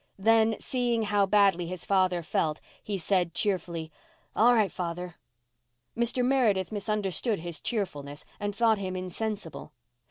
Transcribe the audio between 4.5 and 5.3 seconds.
right, father."